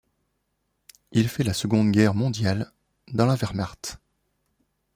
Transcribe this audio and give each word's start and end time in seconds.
Il 1.11 1.29
fait 1.29 1.43
la 1.43 1.53
Seconde 1.53 1.91
Guerre 1.91 2.15
mondiale 2.15 2.71
dans 3.13 3.27
la 3.27 3.35
Wehrmacht. 3.35 3.99